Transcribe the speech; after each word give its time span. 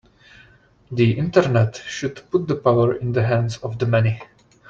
The 0.91 1.15
Internet 1.19 1.75
should 1.75 2.23
put 2.31 2.47
the 2.47 2.55
power 2.55 2.95
in 2.95 3.11
the 3.11 3.23
hands 3.27 3.57
of 3.57 3.77
the 3.77 3.85
many. 3.85 4.19